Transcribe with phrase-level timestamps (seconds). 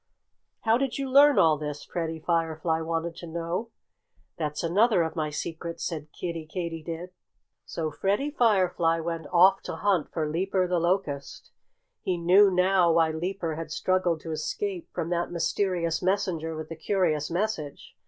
[0.61, 3.69] "How did you learn all this?" Freddie Firefly wanted to know.
[4.35, 7.11] "That's another of my secrets," said Kiddie Katydid.
[7.65, 11.51] So Freddie Firefly went off to hunt for Leaper the Locust.
[12.01, 16.75] He knew now why Leaper had struggled to escape from that mysterious messenger with the
[16.75, 17.95] curious message.